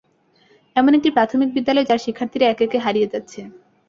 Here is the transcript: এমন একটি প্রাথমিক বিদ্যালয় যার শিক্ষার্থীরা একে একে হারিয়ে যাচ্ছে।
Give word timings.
এমন 0.75 0.91
একটি 0.97 1.09
প্রাথমিক 1.11 1.49
বিদ্যালয় 1.53 1.87
যার 1.89 2.03
শিক্ষার্থীরা 2.05 2.45
একে 2.47 2.63
একে 2.67 2.79
হারিয়ে 2.85 3.11
যাচ্ছে। 3.13 3.39